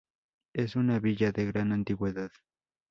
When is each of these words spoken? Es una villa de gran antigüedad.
Es 0.53 0.75
una 0.75 0.97
villa 0.99 1.31
de 1.31 1.45
gran 1.45 1.71
antigüedad. 1.73 2.31